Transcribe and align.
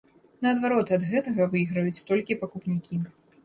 Наадварот, 0.45 0.93
ад 0.97 1.03
гэтага 1.11 1.47
выйграюць 1.53 2.05
толькі 2.11 2.41
пакупнікі. 2.43 3.03